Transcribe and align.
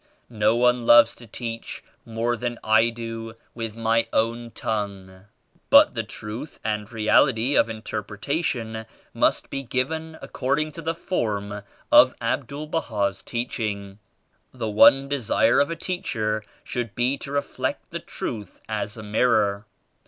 No 0.31 0.55
one 0.55 0.87
loves 0.87 1.13
to 1.17 1.27
teach 1.27 1.83
more 2.05 2.35
than 2.35 2.57
I 2.63 2.89
do 2.89 3.35
with 3.53 3.75
my 3.75 4.07
own 4.11 4.49
tongue. 4.49 5.25
But 5.69 5.93
the 5.93 6.01
Truth 6.01 6.59
and 6.63 6.91
Reality 6.91 7.55
of 7.55 7.69
Interpretation 7.69 8.87
must 9.13 9.51
be 9.51 9.61
given 9.61 10.17
according 10.19 10.71
to 10.71 10.81
the 10.81 10.95
form 10.95 11.61
of 11.91 12.15
Abdul 12.19 12.65
Baha'S 12.65 13.21
Teaching. 13.21 13.99
The 14.51 14.71
one 14.71 15.07
desire 15.07 15.59
of 15.59 15.69
a 15.69 15.75
teacher 15.75 16.43
should 16.63 16.87
94 16.87 16.95
.be 16.95 17.17
to 17.19 17.31
reflect 17.33 17.91
the 17.91 17.99
Truth 17.99 18.59
as 18.67 18.97
a 18.97 19.03
mirror. 19.03 19.67